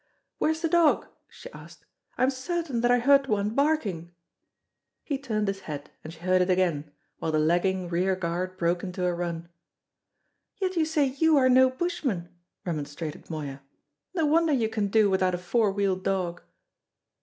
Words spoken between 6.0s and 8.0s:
and she heard it again, while the lagging